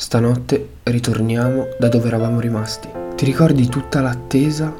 Stanotte 0.00 0.68
ritorniamo 0.84 1.66
da 1.78 1.88
dove 1.88 2.06
eravamo 2.08 2.40
rimasti. 2.40 2.88
Ti 3.14 3.22
ricordi 3.26 3.68
tutta 3.68 4.00
l'attesa 4.00 4.74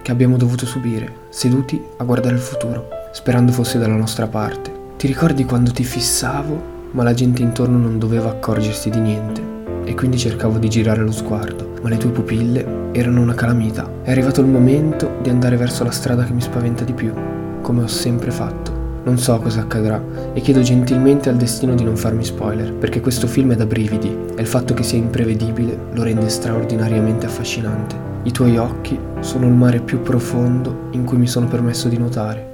che 0.00 0.10
abbiamo 0.10 0.38
dovuto 0.38 0.64
subire, 0.64 1.26
seduti 1.28 1.78
a 1.98 2.04
guardare 2.04 2.36
il 2.36 2.40
futuro, 2.40 2.88
sperando 3.12 3.52
fosse 3.52 3.78
dalla 3.78 3.96
nostra 3.96 4.28
parte? 4.28 4.72
Ti 4.96 5.06
ricordi 5.06 5.44
quando 5.44 5.72
ti 5.72 5.84
fissavo, 5.84 6.88
ma 6.92 7.02
la 7.02 7.12
gente 7.12 7.42
intorno 7.42 7.76
non 7.76 7.98
doveva 7.98 8.30
accorgersi 8.30 8.88
di 8.88 9.00
niente? 9.00 9.42
E 9.84 9.94
quindi 9.94 10.16
cercavo 10.16 10.56
di 10.56 10.70
girare 10.70 11.02
lo 11.02 11.12
sguardo, 11.12 11.74
ma 11.82 11.90
le 11.90 11.98
tue 11.98 12.10
pupille 12.10 12.92
erano 12.92 13.20
una 13.20 13.34
calamita. 13.34 13.86
È 14.02 14.10
arrivato 14.10 14.40
il 14.40 14.46
momento 14.46 15.18
di 15.20 15.28
andare 15.28 15.58
verso 15.58 15.84
la 15.84 15.90
strada 15.90 16.24
che 16.24 16.32
mi 16.32 16.40
spaventa 16.40 16.82
di 16.82 16.94
più, 16.94 17.12
come 17.60 17.82
ho 17.82 17.88
sempre 17.88 18.30
fatto. 18.30 18.71
Non 19.04 19.18
so 19.18 19.36
cosa 19.38 19.62
accadrà 19.62 20.00
e 20.32 20.40
chiedo 20.40 20.60
gentilmente 20.60 21.28
al 21.28 21.36
destino 21.36 21.74
di 21.74 21.82
non 21.82 21.96
farmi 21.96 22.24
spoiler, 22.24 22.72
perché 22.72 23.00
questo 23.00 23.26
film 23.26 23.52
è 23.52 23.56
da 23.56 23.66
brividi 23.66 24.16
e 24.36 24.40
il 24.40 24.46
fatto 24.46 24.74
che 24.74 24.84
sia 24.84 24.98
imprevedibile 24.98 25.76
lo 25.92 26.04
rende 26.04 26.28
straordinariamente 26.28 27.26
affascinante. 27.26 27.96
I 28.22 28.30
tuoi 28.30 28.56
occhi 28.56 28.96
sono 29.18 29.46
il 29.46 29.52
mare 29.52 29.80
più 29.80 30.02
profondo 30.02 30.88
in 30.92 31.04
cui 31.04 31.18
mi 31.18 31.26
sono 31.26 31.48
permesso 31.48 31.88
di 31.88 31.98
nuotare. 31.98 32.50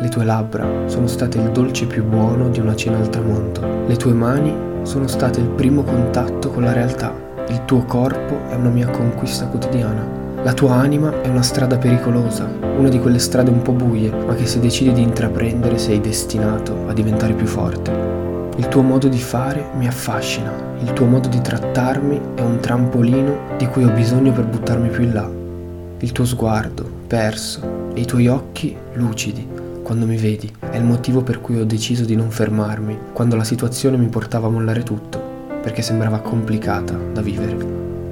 Le 0.00 0.08
tue 0.08 0.24
labbra 0.24 0.84
sono 0.86 1.08
state 1.08 1.38
il 1.38 1.50
dolce 1.50 1.86
più 1.86 2.04
buono 2.04 2.48
di 2.48 2.60
una 2.60 2.76
cena 2.76 2.98
al 2.98 3.08
tramonto. 3.08 3.60
Le 3.88 3.96
tue 3.96 4.12
mani 4.12 4.54
sono 4.82 5.08
state 5.08 5.40
il 5.40 5.48
primo 5.48 5.82
contatto 5.82 6.50
con 6.50 6.62
la 6.62 6.72
realtà. 6.72 7.12
Il 7.48 7.64
tuo 7.64 7.82
corpo 7.82 8.48
è 8.48 8.54
una 8.54 8.70
mia 8.70 8.88
conquista 8.88 9.46
quotidiana. 9.46 10.27
La 10.44 10.54
tua 10.54 10.74
anima 10.74 11.20
è 11.20 11.28
una 11.28 11.42
strada 11.42 11.78
pericolosa, 11.78 12.48
una 12.78 12.88
di 12.88 13.00
quelle 13.00 13.18
strade 13.18 13.50
un 13.50 13.60
po' 13.60 13.72
buie, 13.72 14.10
ma 14.10 14.34
che 14.34 14.46
se 14.46 14.60
decidi 14.60 14.92
di 14.92 15.02
intraprendere 15.02 15.78
sei 15.78 16.00
destinato 16.00 16.86
a 16.86 16.92
diventare 16.92 17.34
più 17.34 17.46
forte. 17.46 17.90
Il 18.56 18.68
tuo 18.68 18.82
modo 18.82 19.08
di 19.08 19.18
fare 19.18 19.70
mi 19.76 19.88
affascina, 19.88 20.52
il 20.80 20.92
tuo 20.92 21.06
modo 21.06 21.26
di 21.28 21.40
trattarmi 21.40 22.20
è 22.36 22.40
un 22.40 22.60
trampolino 22.60 23.56
di 23.58 23.66
cui 23.66 23.82
ho 23.82 23.90
bisogno 23.90 24.32
per 24.32 24.44
buttarmi 24.44 24.88
più 24.90 25.02
in 25.02 25.12
là. 25.12 25.28
Il 25.98 26.12
tuo 26.12 26.24
sguardo, 26.24 26.88
perso, 27.08 27.90
e 27.92 28.00
i 28.00 28.06
tuoi 28.06 28.28
occhi 28.28 28.76
lucidi, 28.92 29.44
quando 29.82 30.06
mi 30.06 30.16
vedi, 30.16 30.50
è 30.70 30.76
il 30.76 30.84
motivo 30.84 31.22
per 31.22 31.40
cui 31.40 31.58
ho 31.58 31.64
deciso 31.64 32.04
di 32.04 32.14
non 32.14 32.30
fermarmi, 32.30 32.96
quando 33.12 33.34
la 33.34 33.44
situazione 33.44 33.96
mi 33.96 34.06
portava 34.06 34.46
a 34.46 34.50
mollare 34.50 34.84
tutto, 34.84 35.20
perché 35.60 35.82
sembrava 35.82 36.20
complicata 36.20 36.94
da 37.12 37.22
vivere. 37.22 37.56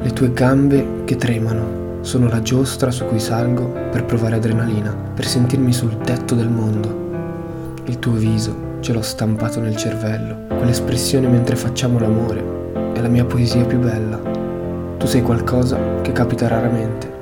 Le 0.01 0.13
tue 0.13 0.33
gambe 0.33 1.05
che 1.05 1.17
tremano, 1.17 1.86
sono 2.07 2.29
la 2.29 2.41
giostra 2.41 2.93
su 2.93 3.05
cui 3.05 3.19
salgo 3.19 3.65
per 3.91 4.05
provare 4.05 4.37
adrenalina, 4.37 4.95
per 5.13 5.27
sentirmi 5.27 5.73
sul 5.73 5.97
tetto 5.99 6.37
del 6.37 6.49
mondo. 6.49 7.83
Il 7.87 7.99
tuo 7.99 8.13
viso 8.13 8.77
ce 8.79 8.93
l'ho 8.93 9.03
stampato 9.03 9.59
nel 9.59 9.75
cervello, 9.75 10.47
quell'espressione 10.47 11.27
mentre 11.27 11.57
facciamo 11.57 11.99
l'amore 11.99 12.93
è 12.93 13.01
la 13.01 13.09
mia 13.09 13.25
poesia 13.25 13.65
più 13.65 13.81
bella. 13.81 14.21
Tu 14.99 15.07
sei 15.07 15.23
qualcosa 15.23 16.01
che 16.03 16.13
capita 16.13 16.47
raramente. 16.47 17.13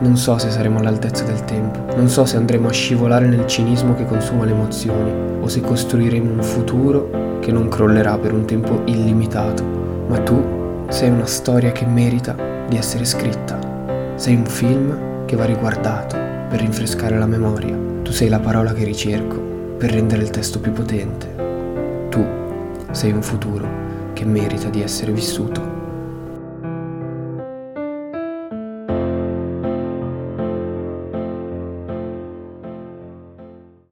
Non 0.00 0.18
so 0.18 0.36
se 0.36 0.50
saremo 0.50 0.80
all'altezza 0.80 1.24
del 1.24 1.42
tempo, 1.46 1.78
non 1.96 2.10
so 2.10 2.26
se 2.26 2.36
andremo 2.36 2.68
a 2.68 2.72
scivolare 2.72 3.26
nel 3.26 3.46
cinismo 3.46 3.94
che 3.94 4.04
consuma 4.04 4.44
le 4.44 4.50
emozioni 4.50 5.40
o 5.40 5.48
se 5.48 5.62
costruiremo 5.62 6.30
un 6.30 6.42
futuro 6.42 7.38
che 7.40 7.50
non 7.50 7.68
crollerà 7.68 8.18
per 8.18 8.34
un 8.34 8.44
tempo 8.44 8.82
illimitato, 8.84 9.64
ma 10.06 10.18
tu 10.18 10.84
sei 10.88 11.08
una 11.08 11.26
storia 11.26 11.72
che 11.72 11.86
merita 11.86 12.36
di 12.68 12.76
essere 12.76 13.06
scritta. 13.06 13.73
Sei 14.24 14.36
un 14.36 14.46
film 14.46 15.26
che 15.26 15.36
va 15.36 15.44
riguardato 15.44 16.16
per 16.48 16.58
rinfrescare 16.58 17.18
la 17.18 17.26
memoria. 17.26 17.76
Tu 18.02 18.10
sei 18.10 18.30
la 18.30 18.40
parola 18.40 18.72
che 18.72 18.82
ricerco 18.82 19.38
per 19.76 19.90
rendere 19.90 20.22
il 20.22 20.30
testo 20.30 20.60
più 20.60 20.72
potente. 20.72 22.08
Tu 22.08 22.24
sei 22.90 23.12
un 23.12 23.22
futuro 23.22 23.68
che 24.14 24.24
merita 24.24 24.70
di 24.70 24.80
essere 24.80 25.12
vissuto. 25.12 25.83